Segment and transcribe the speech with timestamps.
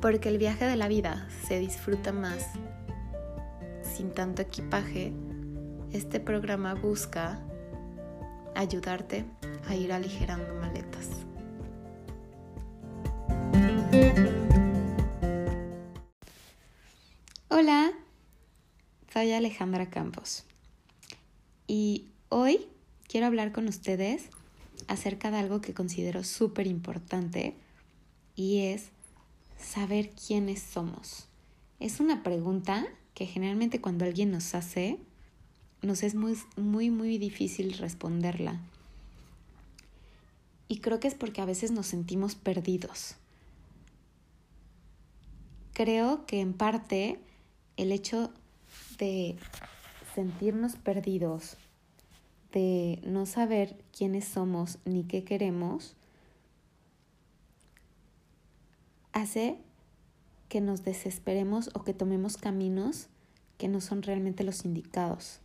[0.00, 2.46] porque el viaje de la vida se disfruta más
[3.82, 5.12] sin tanto equipaje,
[5.92, 7.38] este programa busca
[8.54, 9.26] ayudarte
[9.66, 11.08] a ir aligerando maletas.
[17.48, 17.90] Hola,
[19.12, 20.44] soy Alejandra Campos
[21.66, 22.68] y hoy
[23.06, 24.30] quiero hablar con ustedes
[24.88, 27.54] acerca de algo que considero súper importante
[28.34, 28.92] y es
[29.60, 31.28] saber quiénes somos.
[31.78, 34.98] Es una pregunta que generalmente cuando alguien nos hace,
[35.82, 38.60] nos es muy, muy, muy difícil responderla.
[40.68, 43.16] Y creo que es porque a veces nos sentimos perdidos.
[45.72, 47.18] Creo que en parte
[47.76, 48.32] el hecho
[48.98, 49.36] de
[50.14, 51.56] sentirnos perdidos,
[52.52, 55.96] de no saber quiénes somos ni qué queremos,
[59.12, 59.58] hace
[60.48, 63.08] que nos desesperemos o que tomemos caminos
[63.58, 65.40] que no son realmente los indicados.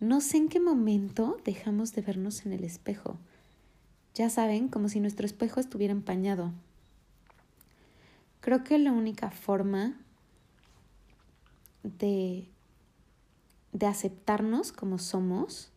[0.00, 3.16] No sé en qué momento dejamos de vernos en el espejo.
[4.14, 6.52] Ya saben, como si nuestro espejo estuviera empañado.
[8.40, 9.98] Creo que la única forma
[11.82, 12.48] de,
[13.72, 15.70] de aceptarnos como somos,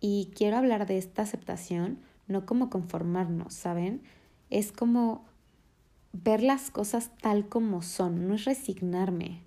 [0.00, 4.02] y quiero hablar de esta aceptación, no como conformarnos, ¿saben?
[4.48, 5.24] Es como
[6.12, 9.42] ver las cosas tal como son, no es resignarme.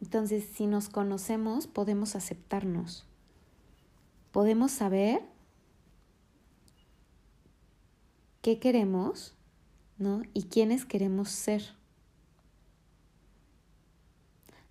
[0.00, 3.06] Entonces, si nos conocemos, podemos aceptarnos.
[4.32, 5.22] Podemos saber
[8.42, 9.34] qué queremos,
[9.96, 10.22] ¿no?
[10.34, 11.62] Y quiénes queremos ser.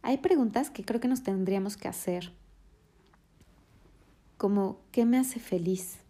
[0.03, 2.33] Hay preguntas que creo que nos tendríamos que hacer,
[4.37, 6.02] como ¿qué me hace feliz?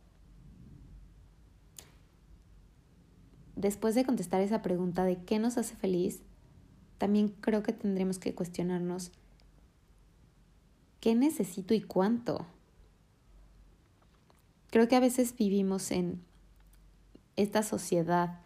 [3.63, 6.21] Después de contestar esa pregunta de qué nos hace feliz,
[6.97, 9.11] también creo que tendremos que cuestionarnos
[10.99, 12.45] qué necesito y cuánto.
[14.69, 16.21] Creo que a veces vivimos en
[17.37, 18.41] esta sociedad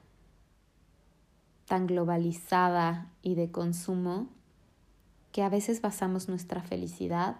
[1.66, 4.30] tan globalizada y de consumo
[5.32, 7.38] que a veces basamos nuestra felicidad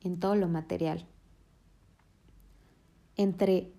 [0.00, 1.06] en todo lo material.
[3.16, 3.72] Entre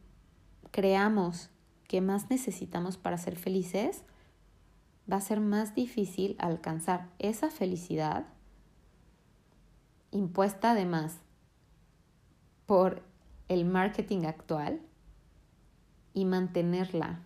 [0.72, 1.50] creamos
[1.88, 4.04] que más necesitamos para ser felices,
[5.12, 8.28] va a ser más difícil alcanzar esa felicidad
[10.12, 11.18] impuesta además
[12.66, 13.04] por
[13.48, 14.82] el marketing actual
[16.14, 17.22] y mantenerla.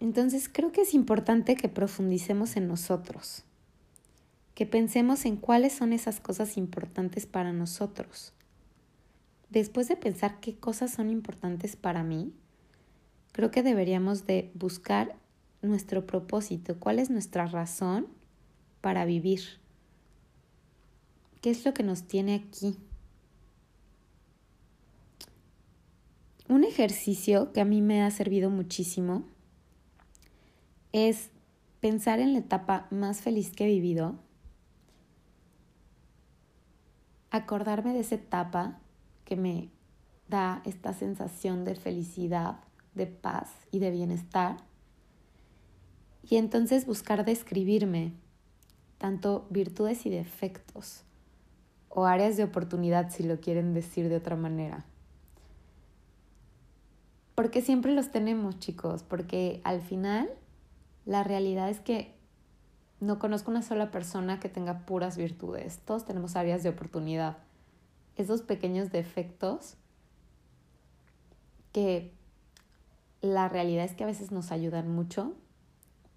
[0.00, 3.42] Entonces creo que es importante que profundicemos en nosotros,
[4.54, 8.32] que pensemos en cuáles son esas cosas importantes para nosotros
[9.50, 12.32] después de pensar qué cosas son importantes para mí,
[13.32, 15.16] creo que deberíamos de buscar
[15.62, 18.06] nuestro propósito, cuál es nuestra razón
[18.80, 19.40] para vivir,
[21.40, 22.76] qué es lo que nos tiene aquí.
[26.48, 29.24] Un ejercicio que a mí me ha servido muchísimo
[30.92, 31.30] es
[31.80, 34.18] pensar en la etapa más feliz que he vivido,
[37.30, 38.80] acordarme de esa etapa
[39.28, 39.68] que me
[40.26, 42.60] da esta sensación de felicidad,
[42.94, 44.56] de paz y de bienestar.
[46.22, 48.14] Y entonces buscar describirme
[48.96, 51.02] tanto virtudes y defectos
[51.90, 54.86] o áreas de oportunidad si lo quieren decir de otra manera.
[57.34, 60.30] Porque siempre los tenemos, chicos, porque al final
[61.04, 62.14] la realidad es que
[62.98, 65.80] no conozco una sola persona que tenga puras virtudes.
[65.84, 67.36] Todos tenemos áreas de oportunidad
[68.18, 69.76] esos pequeños defectos
[71.72, 72.12] que
[73.22, 75.34] la realidad es que a veces nos ayudan mucho,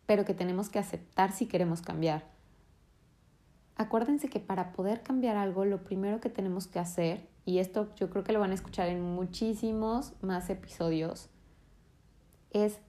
[0.06, 2.26] pero que tenemos que aceptar si queremos cambiar.
[3.76, 8.10] Acuérdense que para poder cambiar algo, lo primero que tenemos que hacer, y esto yo
[8.10, 11.30] creo que lo van a escuchar en muchísimos más episodios,
[12.52, 12.80] es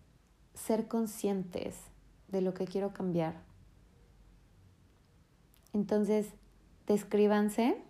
[0.55, 1.77] ser conscientes
[2.29, 3.41] de lo que quiero cambiar.
[5.73, 6.29] Entonces,
[6.87, 7.83] descríbanse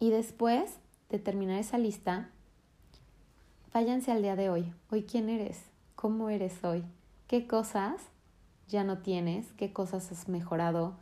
[0.00, 0.78] y después
[1.10, 2.30] de terminar esa lista,
[3.72, 4.72] váyanse al día de hoy.
[4.90, 5.62] Hoy quién eres,
[5.94, 6.82] cómo eres hoy,
[7.28, 8.00] qué cosas
[8.66, 10.96] ya no tienes, qué cosas has mejorado,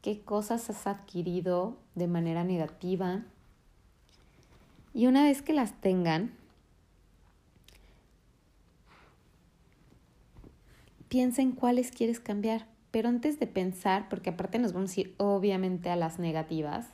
[0.00, 3.22] qué cosas has adquirido de manera negativa.
[4.94, 6.32] Y una vez que las tengan,
[11.08, 12.66] piensen cuáles quieres cambiar.
[12.90, 16.86] Pero antes de pensar, porque aparte nos vamos a ir obviamente a las negativas,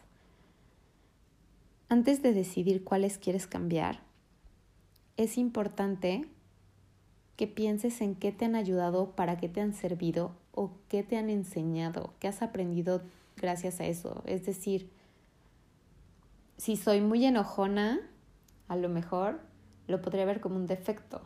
[1.88, 4.00] antes de decidir cuáles quieres cambiar,
[5.17, 6.26] es importante
[7.37, 11.17] que pienses en qué te han ayudado, para qué te han servido o qué te
[11.17, 13.02] han enseñado, qué has aprendido
[13.37, 14.23] gracias a eso.
[14.26, 14.90] Es decir,
[16.56, 18.00] si soy muy enojona,
[18.67, 19.41] a lo mejor
[19.87, 21.23] lo podría ver como un defecto.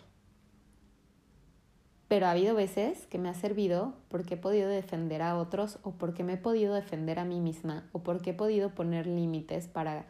[2.08, 5.92] Pero ha habido veces que me ha servido porque he podido defender a otros o
[5.92, 10.04] porque me he podido defender a mí misma o porque he podido poner límites para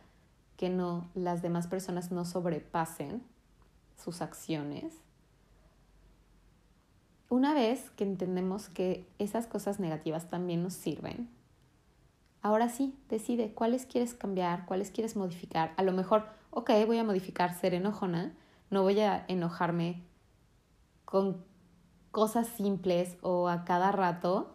[0.62, 3.20] que no las demás personas no sobrepasen
[3.96, 4.94] sus acciones.
[7.28, 11.28] Una vez que entendemos que esas cosas negativas también nos sirven,
[12.42, 15.74] ahora sí, decide cuáles quieres cambiar, cuáles quieres modificar.
[15.76, 18.32] A lo mejor, ok, voy a modificar ser enojona,
[18.70, 20.04] no voy a enojarme
[21.04, 21.44] con
[22.12, 24.54] cosas simples o a cada rato.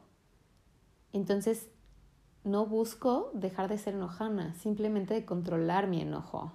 [1.12, 1.68] Entonces,
[2.48, 6.54] no busco dejar de ser enojona, simplemente de controlar mi enojo.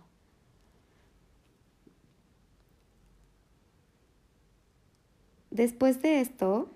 [5.50, 6.70] Después de esto,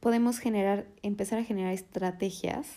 [0.00, 2.68] podemos generar, empezar a generar estrategias,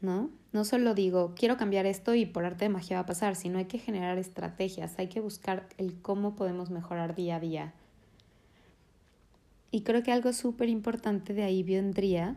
[0.00, 0.30] ¿no?
[0.52, 3.58] No solo digo, quiero cambiar esto y por arte de magia va a pasar, sino
[3.58, 7.74] hay que generar estrategias, hay que buscar el cómo podemos mejorar día a día.
[9.70, 12.36] Y creo que algo súper importante de ahí vendría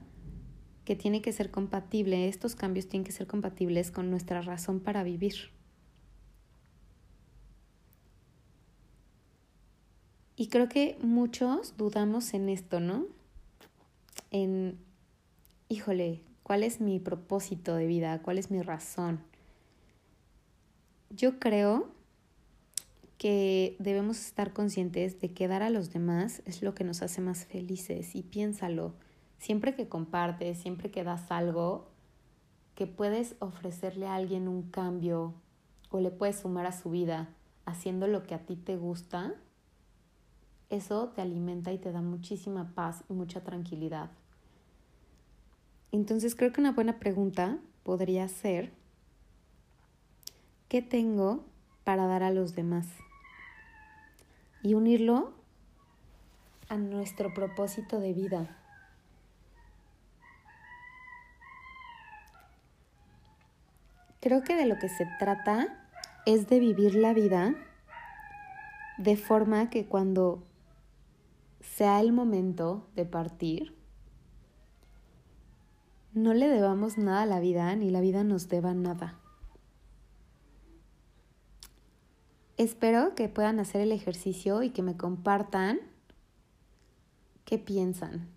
[0.85, 5.03] que tiene que ser compatible, estos cambios tienen que ser compatibles con nuestra razón para
[5.03, 5.51] vivir.
[10.35, 13.05] Y creo que muchos dudamos en esto, ¿no?
[14.31, 14.79] En,
[15.69, 18.21] híjole, ¿cuál es mi propósito de vida?
[18.23, 19.23] ¿Cuál es mi razón?
[21.11, 21.91] Yo creo
[23.21, 27.21] que debemos estar conscientes de que dar a los demás es lo que nos hace
[27.21, 28.95] más felices y piénsalo,
[29.37, 31.91] siempre que compartes, siempre que das algo,
[32.73, 35.35] que puedes ofrecerle a alguien un cambio
[35.91, 37.29] o le puedes sumar a su vida
[37.63, 39.35] haciendo lo que a ti te gusta,
[40.71, 44.09] eso te alimenta y te da muchísima paz y mucha tranquilidad.
[45.91, 48.73] Entonces creo que una buena pregunta podría ser,
[50.69, 51.45] ¿qué tengo
[51.83, 52.87] para dar a los demás?
[54.63, 55.33] Y unirlo
[56.69, 58.57] a nuestro propósito de vida.
[64.21, 65.67] Creo que de lo que se trata
[66.25, 67.55] es de vivir la vida
[68.99, 70.43] de forma que cuando
[71.59, 73.75] sea el momento de partir,
[76.13, 79.20] no le debamos nada a la vida ni la vida nos deba nada.
[82.61, 85.79] Espero que puedan hacer el ejercicio y que me compartan
[87.43, 88.29] qué piensan.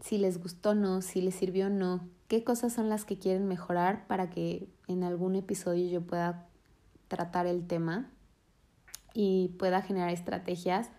[0.00, 3.18] Si les gustó o no, si les sirvió o no, qué cosas son las que
[3.18, 6.46] quieren mejorar para que en algún episodio yo pueda
[7.08, 8.10] tratar el tema
[9.14, 10.90] y pueda generar estrategias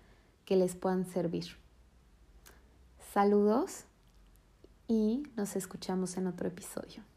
[0.43, 1.55] que les puedan servir.
[3.13, 3.83] Saludos
[4.87, 7.10] y nos escuchamos en otro episodio.